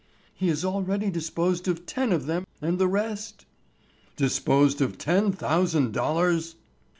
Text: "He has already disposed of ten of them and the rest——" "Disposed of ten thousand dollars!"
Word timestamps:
"He 0.33 0.47
has 0.47 0.65
already 0.65 1.11
disposed 1.11 1.67
of 1.67 1.85
ten 1.85 2.11
of 2.11 2.25
them 2.25 2.47
and 2.59 2.79
the 2.79 2.87
rest——" 2.87 3.45
"Disposed 4.15 4.81
of 4.81 4.97
ten 4.97 5.31
thousand 5.31 5.93
dollars!" 5.93 6.55